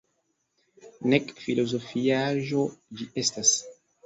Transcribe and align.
Nek 1.13 1.29
filozofiaĵo 1.43 2.65
ĝi 2.97 3.09
estas. 3.25 3.55